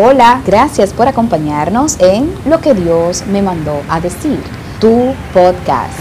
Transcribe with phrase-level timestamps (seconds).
[0.00, 4.40] Hola, gracias por acompañarnos en Lo que Dios me mandó a decir,
[4.80, 5.98] tu podcast.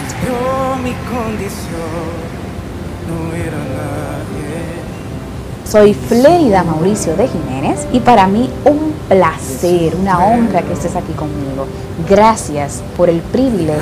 [5.66, 11.14] Soy Fleida Mauricio de Jiménez y para mí un placer, una honra que estés aquí
[11.14, 11.66] conmigo.
[12.08, 13.82] Gracias por el privilegio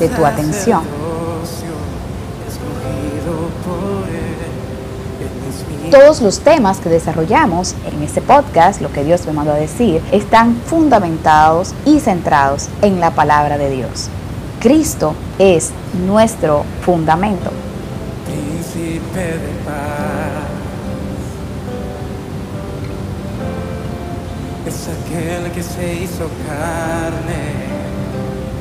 [0.00, 1.01] de tu atención.
[5.92, 10.00] Todos los temas que desarrollamos en este podcast, lo que Dios me mandó a decir,
[10.10, 14.08] están fundamentados y centrados en la palabra de Dios.
[14.58, 15.70] Cristo es
[16.06, 17.50] nuestro fundamento.
[18.24, 20.32] príncipe de paz.
[24.66, 27.52] Es aquel que se hizo carne.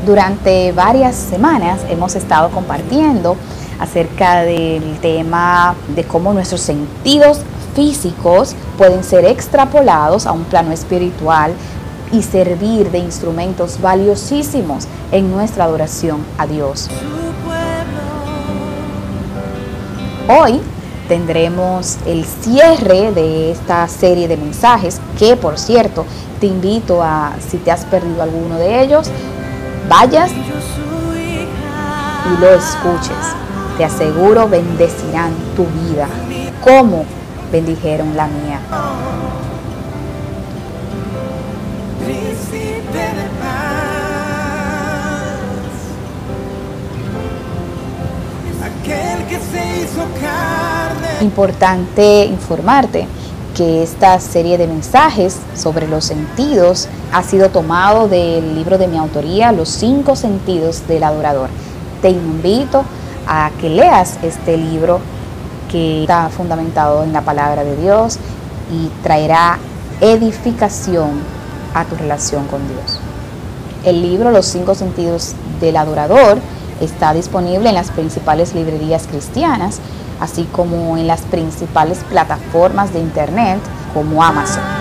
[0.06, 3.38] Durante varias semanas hemos estado compartiendo
[3.82, 7.42] acerca del tema de cómo nuestros sentidos
[7.76, 11.54] físicos pueden ser extrapolados a un plano espiritual
[12.12, 16.90] y servir de instrumentos valiosísimos en nuestra adoración a Dios.
[20.28, 20.62] Hoy
[21.08, 26.06] tendremos el cierre de esta serie de mensajes que, por cierto,
[26.40, 29.10] te invito a, si te has perdido alguno de ellos,
[29.90, 30.52] vayas y
[32.40, 33.51] lo escuches.
[33.78, 36.08] Te aseguro bendecirán tu vida
[36.64, 37.06] como
[37.52, 38.60] bendijeron la mía.
[51.22, 53.08] Importante informarte
[53.56, 58.98] que esta serie de mensajes sobre los sentidos ha sido tomado del libro de mi
[58.98, 61.50] autoría, Los cinco sentidos del adorador.
[62.02, 62.84] Te invito a
[63.60, 65.00] que leas este libro
[65.72, 68.18] que está fundamentado en la palabra de Dios
[68.72, 69.58] y traerá
[70.02, 71.12] edificación
[71.74, 73.00] a tu relación con Dios.
[73.86, 76.40] El libro Los cinco sentidos del adorador
[76.82, 79.80] está disponible en las principales librerías cristianas,
[80.20, 83.60] así como en las principales plataformas de internet
[83.94, 84.81] como Amazon.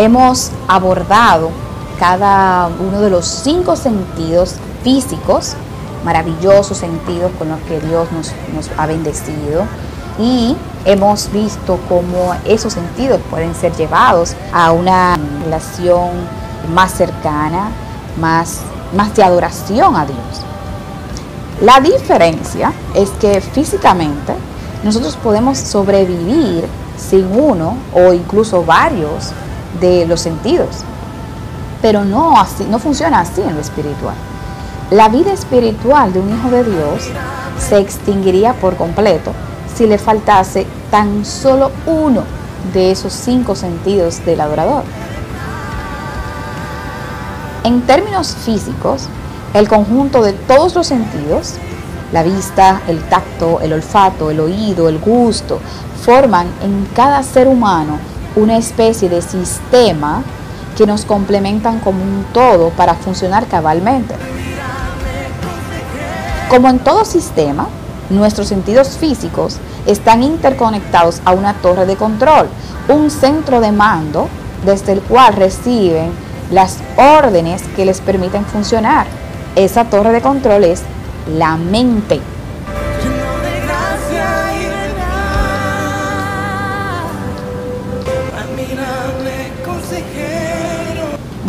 [0.00, 1.50] Hemos abordado
[1.98, 5.56] cada uno de los cinco sentidos físicos,
[6.06, 8.32] maravillosos sentidos con los que Dios nos,
[8.78, 9.66] ha bendecido
[10.18, 10.56] y
[10.86, 16.12] hemos visto cómo esos sentidos pueden ser llevados a una relación
[16.74, 17.68] más cercana,
[18.18, 18.62] más,
[18.96, 20.18] más de adoración a Dios.
[21.60, 24.32] La diferencia es que físicamente
[24.82, 26.64] nosotros podemos sobrevivir
[26.96, 29.34] sin uno o incluso varios
[29.80, 30.84] de los sentidos,
[31.82, 34.14] pero no, así, no funciona así en lo espiritual.
[34.90, 37.08] La vida espiritual de un hijo de Dios
[37.58, 39.32] se extinguiría por completo
[39.74, 42.24] si le faltase tan solo uno
[42.74, 44.82] de esos cinco sentidos del adorador.
[47.64, 49.06] En términos físicos,
[49.54, 51.54] el conjunto de todos los sentidos,
[52.12, 55.60] la vista, el tacto, el olfato, el oído, el gusto,
[56.04, 57.98] forman en cada ser humano
[58.36, 60.22] una especie de sistema
[60.76, 64.14] que nos complementan como un todo para funcionar cabalmente.
[66.48, 67.68] Como en todo sistema,
[68.08, 72.48] nuestros sentidos físicos están interconectados a una torre de control,
[72.88, 74.28] un centro de mando
[74.64, 76.10] desde el cual reciben
[76.50, 79.06] las órdenes que les permiten funcionar.
[79.54, 80.82] Esa torre de control es
[81.28, 82.20] la mente.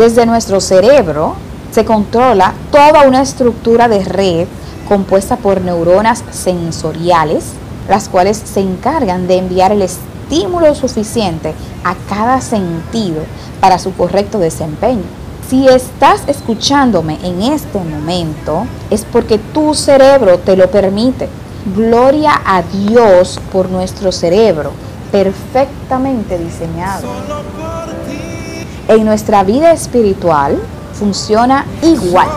[0.01, 1.35] Desde nuestro cerebro
[1.71, 4.47] se controla toda una estructura de red
[4.87, 7.43] compuesta por neuronas sensoriales,
[7.87, 11.53] las cuales se encargan de enviar el estímulo suficiente
[11.83, 13.21] a cada sentido
[13.59, 15.03] para su correcto desempeño.
[15.47, 21.29] Si estás escuchándome en este momento, es porque tu cerebro te lo permite.
[21.75, 24.71] Gloria a Dios por nuestro cerebro,
[25.11, 27.07] perfectamente diseñado.
[28.87, 30.59] En nuestra vida espiritual
[30.93, 32.27] funciona igual.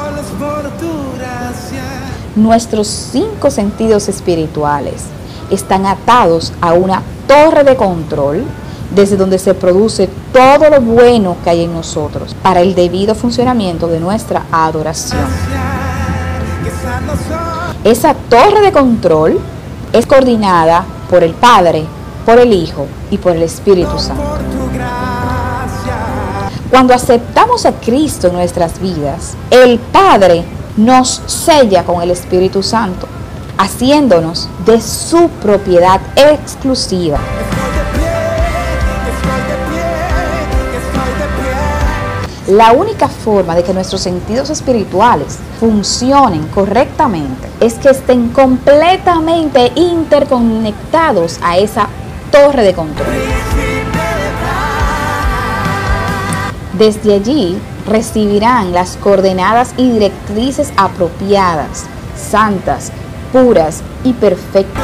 [2.37, 5.05] Nuestros cinco sentidos espirituales
[5.51, 8.45] están atados a una torre de control
[8.95, 13.89] desde donde se produce todo lo bueno que hay en nosotros para el debido funcionamiento
[13.89, 15.21] de nuestra adoración.
[17.83, 19.39] Esa torre de control
[19.93, 21.85] es coordinada por el Padre,
[22.25, 24.64] por el Hijo y por el Espíritu Santo.
[26.75, 30.43] Cuando aceptamos a Cristo en nuestras vidas, el Padre
[30.77, 33.07] nos sella con el Espíritu Santo,
[33.57, 37.21] haciéndonos de su propiedad exclusiva.
[42.49, 51.39] La única forma de que nuestros sentidos espirituales funcionen correctamente es que estén completamente interconectados
[51.41, 51.87] a esa
[52.33, 53.07] torre de control.
[56.79, 57.57] Desde allí
[57.87, 61.85] recibirán las coordenadas y directrices apropiadas,
[62.17, 62.91] santas,
[63.33, 64.83] puras y perfectas.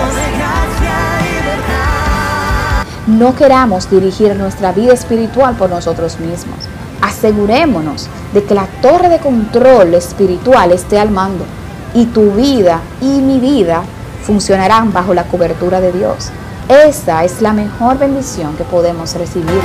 [3.08, 6.58] No queramos dirigir nuestra vida espiritual por nosotros mismos.
[7.00, 11.44] Asegurémonos de que la torre de control espiritual esté al mando
[11.92, 13.82] y tu vida y mi vida
[14.22, 16.30] funcionarán bajo la cobertura de Dios.
[16.68, 19.60] Esa es la mejor bendición que podemos recibir.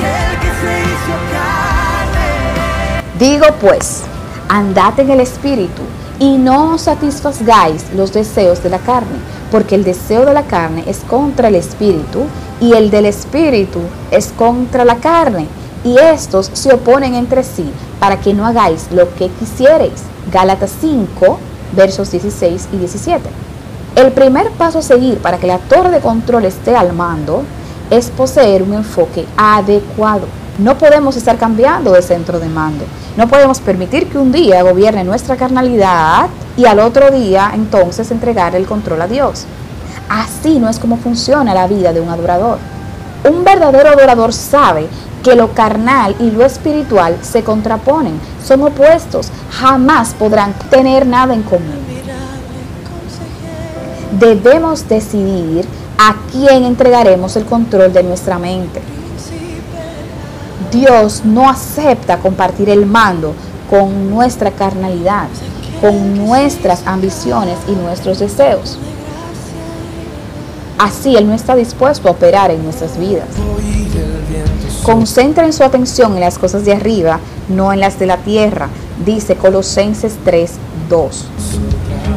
[3.25, 4.03] Digo pues,
[4.49, 5.81] andad en el Espíritu
[6.19, 9.17] y no os satisfagáis los deseos de la carne,
[9.49, 12.25] porque el deseo de la carne es contra el Espíritu
[12.61, 13.79] y el del Espíritu
[14.11, 15.47] es contra la carne,
[15.83, 17.67] y estos se oponen entre sí
[17.99, 20.03] para que no hagáis lo que quisiereis.
[20.31, 21.39] Gálatas 5,
[21.75, 23.27] versos 16 y 17.
[23.95, 27.41] El primer paso a seguir para que la torre de control esté al mando
[27.89, 30.27] es poseer un enfoque adecuado.
[30.57, 32.85] No podemos estar cambiando de centro de mando.
[33.17, 38.55] No podemos permitir que un día gobierne nuestra carnalidad y al otro día entonces entregar
[38.55, 39.45] el control a Dios.
[40.07, 42.59] Así no es como funciona la vida de un adorador.
[43.29, 44.87] Un verdadero adorador sabe
[45.23, 51.43] que lo carnal y lo espiritual se contraponen, son opuestos, jamás podrán tener nada en
[51.43, 51.83] común.
[54.19, 55.65] Debemos decidir
[55.97, 58.81] a quién entregaremos el control de nuestra mente.
[60.75, 63.33] Dios no acepta compartir el mando
[63.69, 65.27] con nuestra carnalidad,
[65.79, 68.77] con nuestras ambiciones y nuestros deseos.
[70.77, 73.29] Así Él no está dispuesto a operar en nuestras vidas.
[74.83, 78.67] Concentren su atención en las cosas de arriba, no en las de la tierra,
[79.05, 80.51] dice Colosenses 3,
[80.89, 81.25] 2.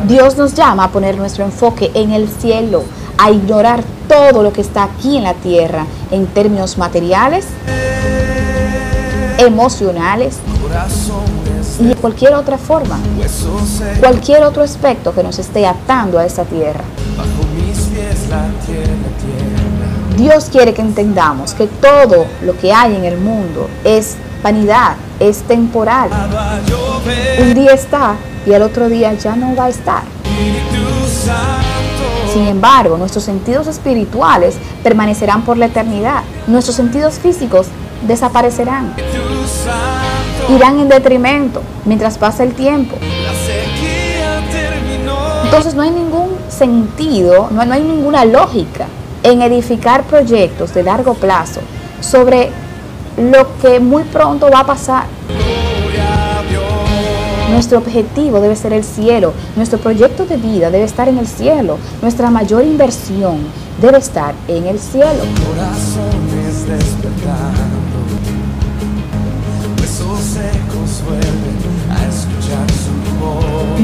[0.09, 2.83] Dios nos llama a poner nuestro enfoque en el cielo,
[3.19, 7.47] a ignorar todo lo que está aquí en la tierra en términos materiales,
[9.49, 10.37] emocionales
[11.81, 12.99] y de cualquier otra forma,
[14.01, 16.85] cualquier otro aspecto que nos esté atando a esa tierra.
[20.17, 25.43] Dios quiere que entendamos que todo lo que hay en el mundo es vanidad, es
[25.43, 26.11] temporal.
[27.41, 28.17] Un día está
[28.47, 30.03] y al otro día ya no va a estar.
[32.33, 36.23] Sin embargo, nuestros sentidos espirituales permanecerán por la eternidad.
[36.47, 37.69] Nuestros sentidos físicos
[38.07, 38.95] desaparecerán.
[40.49, 42.97] Irán en detrimento mientras pasa el tiempo.
[45.45, 48.87] Entonces no hay ningún sentido, no, no hay ninguna lógica
[49.23, 51.61] en edificar proyectos de largo plazo
[52.01, 52.51] sobre
[53.17, 55.07] lo que muy pronto va a pasar.
[57.51, 61.79] Nuestro objetivo debe ser el cielo, nuestro proyecto de vida debe estar en el cielo,
[62.03, 63.39] nuestra mayor inversión
[63.81, 65.25] debe estar en el cielo.
[65.47, 66.29] Corazones.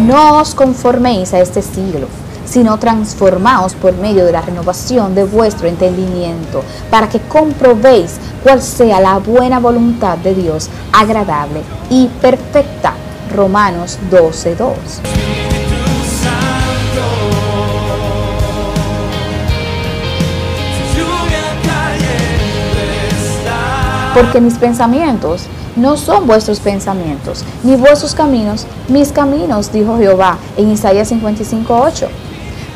[0.07, 2.09] No os conforméis a este siglo,
[2.45, 9.01] sino transformaos por medio de la renovación de vuestro entendimiento, para que comprobéis cuál sea
[9.01, 12.95] la buena voluntad de Dios, agradable y perfecta.
[13.35, 14.75] Romanos 12:2.
[14.95, 17.05] Espíritu Santo.
[20.77, 24.13] Si lluvia cayendo está.
[24.15, 30.71] Porque mis pensamientos no son vuestros pensamientos, ni vuestros caminos, mis caminos, dijo Jehová en
[30.71, 32.09] Isaías 55:8.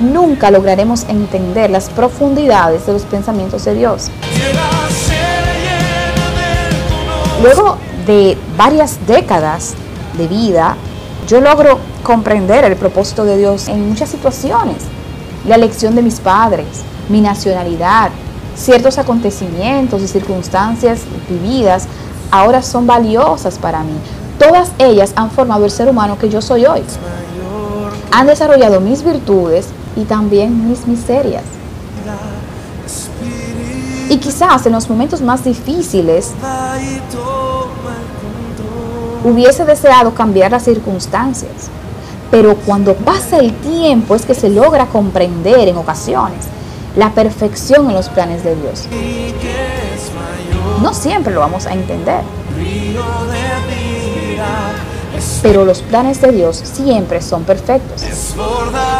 [0.00, 4.11] Nunca lograremos entender las profundidades de los pensamientos de Dios.
[7.43, 7.76] Luego
[8.07, 9.75] de varias décadas
[10.17, 10.76] de vida,
[11.28, 14.76] yo logro comprender el propósito de Dios en muchas situaciones.
[15.47, 16.67] La elección de mis padres,
[17.09, 18.11] mi nacionalidad,
[18.57, 21.87] ciertos acontecimientos y circunstancias vividas
[22.31, 23.95] ahora son valiosas para mí.
[24.39, 26.83] Todas ellas han formado el ser humano que yo soy hoy.
[28.13, 31.43] Han desarrollado mis virtudes y también mis miserias.
[34.09, 36.33] Y quizás en los momentos más difíciles
[39.25, 41.69] hubiese deseado cambiar las circunstancias,
[42.31, 46.47] pero cuando pasa el tiempo es que se logra comprender en ocasiones
[46.97, 48.87] la perfección en los planes de Dios.
[50.83, 52.23] No siempre lo vamos a entender,
[55.43, 58.05] pero los planes de Dios siempre son perfectos.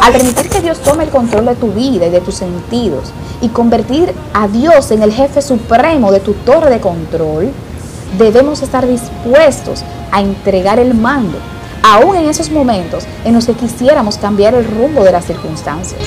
[0.01, 3.11] Al permitir que Dios tome el control de tu vida y de tus sentidos
[3.41, 7.51] y convertir a Dios en el jefe supremo de tu torre de control,
[8.17, 11.37] debemos estar dispuestos a entregar el mando,
[11.83, 16.01] aún en esos momentos en los que quisiéramos cambiar el rumbo de las circunstancias.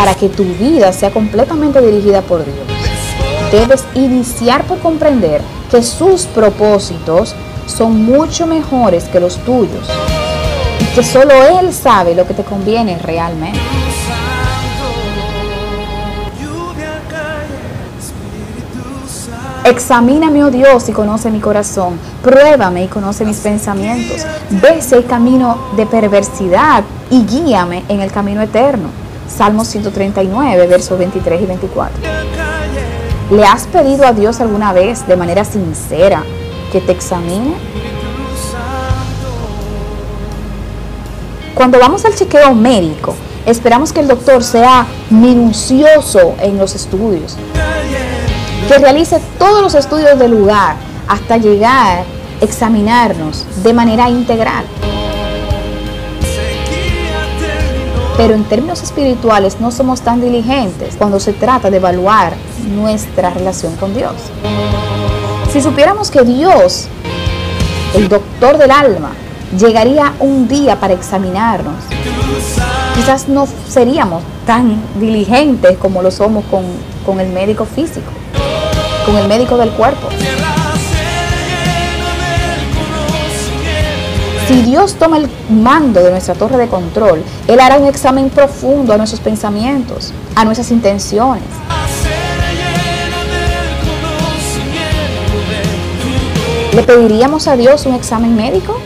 [0.00, 2.56] Para que tu vida sea completamente dirigida por Dios,
[3.52, 7.34] debes iniciar por comprender que sus propósitos
[7.66, 9.86] son mucho mejores que los tuyos
[10.94, 13.60] que solo Él sabe lo que te conviene realmente.
[19.64, 21.98] Examíname, oh Dios, y conoce mi corazón.
[22.22, 24.24] Pruébame y conoce mis pensamientos.
[24.48, 29.09] Ve si hay camino de perversidad y guíame en el camino eterno.
[29.34, 31.96] Salmo 139, versos 23 y 24.
[33.30, 36.24] ¿Le has pedido a Dios alguna vez de manera sincera
[36.72, 37.54] que te examine?
[41.54, 43.14] Cuando vamos al chequeo médico,
[43.46, 47.36] esperamos que el doctor sea minucioso en los estudios,
[48.66, 52.04] que realice todos los estudios del lugar hasta llegar a
[52.40, 54.64] examinarnos de manera integral.
[58.16, 62.34] Pero en términos espirituales no somos tan diligentes cuando se trata de evaluar
[62.74, 64.14] nuestra relación con Dios.
[65.52, 66.86] Si supiéramos que Dios,
[67.94, 69.12] el doctor del alma,
[69.58, 71.74] llegaría un día para examinarnos,
[72.94, 76.64] quizás no seríamos tan diligentes como lo somos con,
[77.04, 78.10] con el médico físico,
[79.06, 80.08] con el médico del cuerpo.
[84.50, 88.92] Si Dios toma el mando de nuestra torre de control, Él hará un examen profundo
[88.92, 91.44] a nuestros pensamientos, a nuestras intenciones.
[96.72, 98.80] ¿Le pediríamos a Dios un examen médico?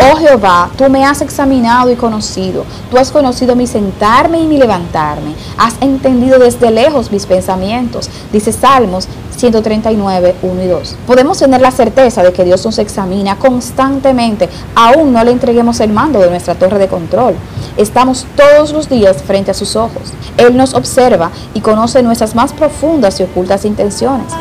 [0.00, 2.66] Oh Jehová, tú me has examinado y conocido.
[2.90, 5.34] Tú has conocido mi sentarme y mi levantarme.
[5.56, 8.10] Has entendido desde lejos mis pensamientos.
[8.30, 10.96] Dice Salmos 139, 1 y 2.
[11.06, 14.48] Podemos tener la certeza de que Dios nos examina constantemente.
[14.74, 17.34] Aún no le entreguemos el mando de nuestra torre de control.
[17.76, 20.12] Estamos todos los días frente a sus ojos.
[20.36, 24.32] Él nos observa y conoce nuestras más profundas y ocultas intenciones.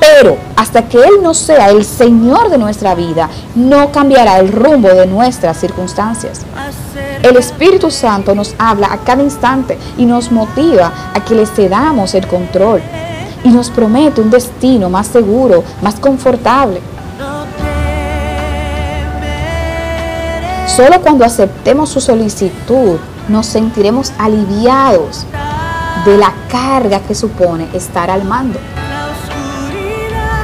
[0.00, 4.88] Pero hasta que Él no sea el Señor de nuestra vida, no cambiará el rumbo
[4.88, 6.42] de nuestras circunstancias.
[7.22, 12.14] El Espíritu Santo nos habla a cada instante y nos motiva a que le cedamos
[12.14, 12.82] el control.
[13.46, 16.80] Y nos promete un destino más seguro, más confortable.
[20.66, 22.98] Solo cuando aceptemos su solicitud
[23.28, 25.26] nos sentiremos aliviados
[26.04, 28.58] de la carga que supone estar al mando.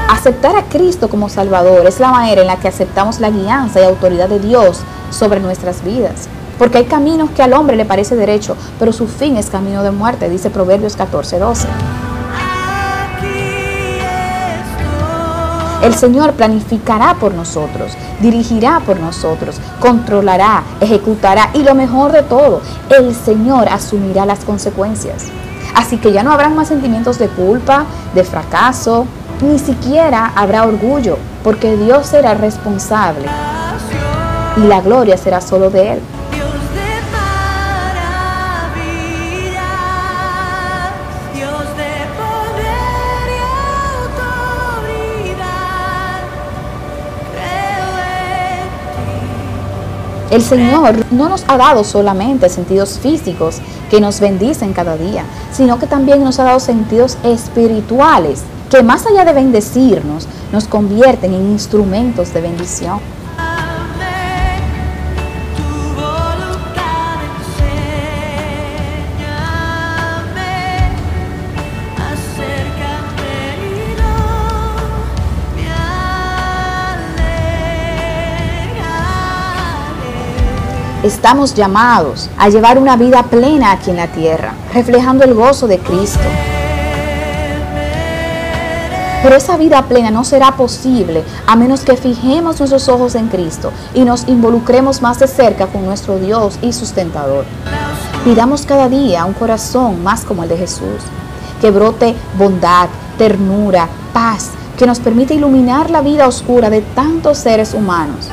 [0.09, 3.85] Aceptar a Cristo como Salvador es la manera en la que aceptamos la guianza y
[3.85, 4.79] autoridad de Dios
[5.11, 6.29] sobre nuestras vidas.
[6.57, 9.91] Porque hay caminos que al hombre le parece derecho, pero su fin es camino de
[9.91, 11.41] muerte, dice Proverbios 14,
[15.83, 22.61] El Señor planificará por nosotros, dirigirá por nosotros, controlará, ejecutará y lo mejor de todo,
[22.97, 25.25] el Señor asumirá las consecuencias.
[25.75, 27.85] Así que ya no habrán más sentimientos de culpa,
[28.15, 29.07] de fracaso,
[29.41, 33.27] ni siquiera habrá orgullo, porque Dios será responsable
[34.57, 36.01] y la gloria será solo de Él.
[50.33, 53.59] El Señor no nos ha dado solamente sentidos físicos
[53.91, 59.05] que nos bendicen cada día, sino que también nos ha dado sentidos espirituales que más
[59.07, 63.01] allá de bendecirnos, nos convierten en instrumentos de bendición.
[81.03, 85.81] Estamos llamados a llevar una vida plena aquí en la tierra, reflejando el gozo de
[85.81, 86.21] Cristo.
[89.21, 93.73] Pero esa vida plena no será posible a menos que fijemos nuestros ojos en Cristo
[93.95, 97.47] y nos involucremos más de cerca con nuestro Dios y sustentador.
[98.23, 101.03] Pidamos cada día un corazón más como el de Jesús,
[101.61, 107.75] que brote bondad, ternura, paz, que nos permita iluminar la vida oscura de tantos seres
[107.75, 108.29] humanos.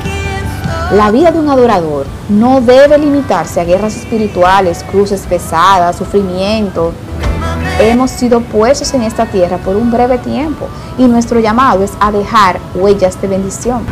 [0.92, 6.94] La vida de un adorador no debe limitarse a guerras espirituales, cruces pesadas, sufrimiento.
[7.80, 10.68] Hemos sido puestos en esta tierra por un breve tiempo
[10.98, 13.86] y nuestro llamado es a dejar huellas de bendición.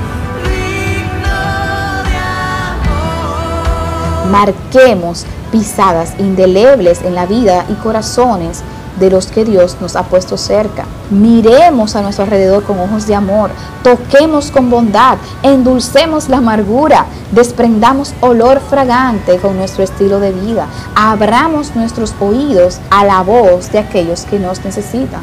[4.32, 8.64] Marquemos pisadas indelebles en la vida y corazones
[9.00, 10.86] de los que Dios nos ha puesto cerca.
[11.10, 13.50] Miremos a nuestro alrededor con ojos de amor,
[13.82, 21.78] toquemos con bondad, endulcemos la amargura, desprendamos olor fragante con nuestro estilo de vida, abramos
[21.78, 25.22] nuestros oídos a la voz de aquellos que nos necesitan.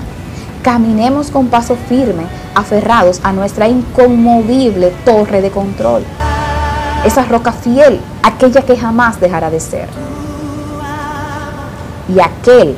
[0.63, 2.25] Caminemos con paso firme,
[2.55, 6.03] aferrados a nuestra inconmovible torre de control.
[7.05, 9.89] Esa roca fiel, aquella que jamás dejará de ser.
[12.09, 12.75] Y aquel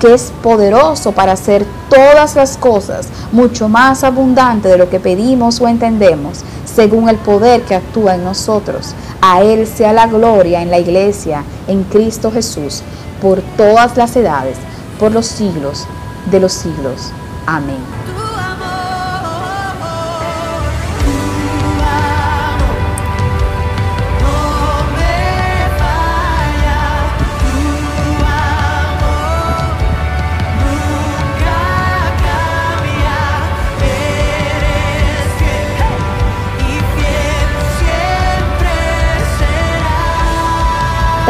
[0.00, 5.60] que es poderoso para hacer todas las cosas mucho más abundante de lo que pedimos
[5.60, 8.94] o entendemos, según el poder que actúa en nosotros.
[9.20, 12.82] A Él sea la gloria en la iglesia, en Cristo Jesús,
[13.20, 14.56] por todas las edades,
[14.98, 15.86] por los siglos
[16.30, 17.12] de los siglos.
[17.46, 17.99] Amén.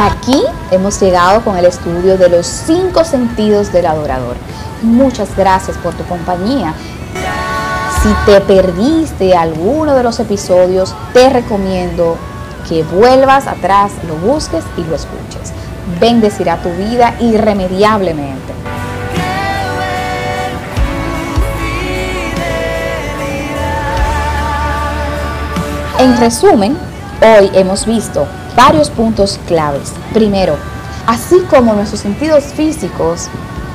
[0.02, 4.34] Aquí hemos llegado con el estudio de los cinco sentidos del adorador.
[4.80, 6.72] Muchas gracias por tu compañía.
[8.02, 12.16] Si te perdiste alguno de los episodios, te recomiendo
[12.66, 15.52] que vuelvas atrás, lo busques y lo escuches.
[16.00, 18.54] Bendecirá tu vida irremediablemente.
[25.98, 26.78] En resumen,
[27.20, 28.26] hoy hemos visto
[28.60, 29.94] varios puntos claves.
[30.12, 30.54] Primero,
[31.06, 33.28] así como nuestros sentidos físicos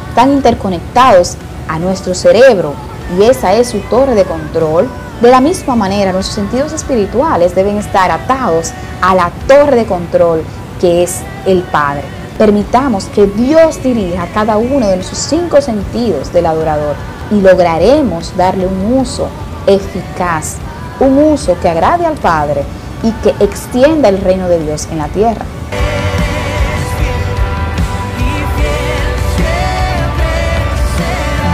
[0.10, 2.74] están interconectados a nuestro cerebro
[3.18, 4.88] y esa es su torre de control,
[5.22, 10.44] de la misma manera nuestros sentidos espirituales deben estar atados a la torre de control
[10.80, 12.04] que es el Padre.
[12.38, 16.96] Permitamos que Dios dirija cada uno de nuestros cinco sentidos del adorador
[17.32, 19.30] y lograremos darle un uso
[19.66, 20.58] eficaz,
[21.00, 22.64] un uso que agrade al Padre
[23.04, 25.46] y que extienda el reino de Dios en la tierra.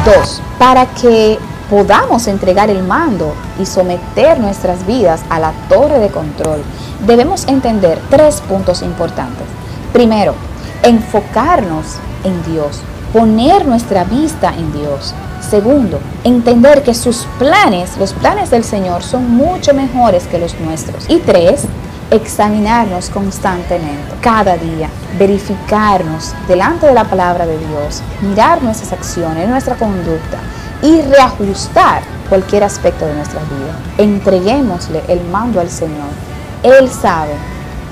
[0.06, 1.38] Dos, para que
[1.69, 6.62] podamos entregar el mando y someter nuestras vidas a la torre de control,
[7.06, 9.45] debemos entender tres puntos importantes.
[9.93, 10.34] Primero,
[10.84, 12.82] enfocarnos en Dios,
[13.13, 15.13] poner nuestra vista en Dios.
[15.49, 21.10] Segundo, entender que sus planes, los planes del Señor, son mucho mejores que los nuestros.
[21.10, 21.63] Y tres,
[22.12, 29.75] examinarnos constantemente, cada día, verificarnos delante de la palabra de Dios, mirar nuestras acciones, nuestra
[29.75, 30.38] conducta
[30.82, 33.75] y reajustar cualquier aspecto de nuestra vida.
[33.97, 36.10] Entreguémosle el mando al Señor.
[36.63, 37.34] Él sabe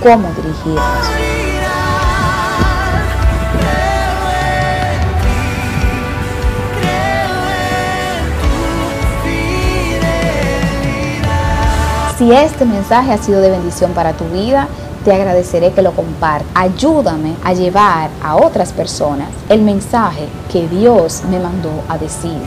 [0.01, 1.38] cómo dirigirnos.
[12.19, 14.67] Si este mensaje ha sido de bendición para tu vida,
[15.05, 16.51] te agradeceré que lo compartas.
[16.53, 22.41] Ayúdame a llevar a otras personas el mensaje que Dios me mandó a decir.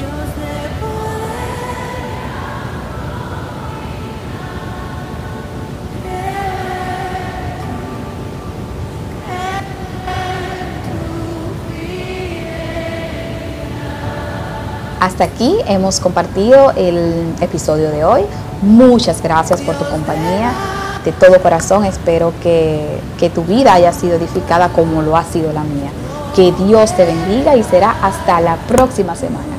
[15.00, 18.22] Hasta aquí hemos compartido el episodio de hoy.
[18.62, 20.52] Muchas gracias por tu compañía.
[21.04, 25.52] De todo corazón espero que, que tu vida haya sido edificada como lo ha sido
[25.52, 25.90] la mía.
[26.36, 29.51] Que Dios te bendiga y será hasta la próxima semana.